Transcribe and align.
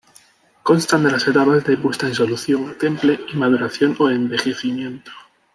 Constan 0.63 1.03
de 1.03 1.11
las 1.11 1.27
etapas 1.27 1.63
de 1.63 1.77
puesta 1.77 2.07
en 2.07 2.15
solución, 2.15 2.75
temple 2.79 3.19
y 3.31 3.37
maduración 3.37 3.95
o 3.99 4.09
envejecimiento. 4.09 5.11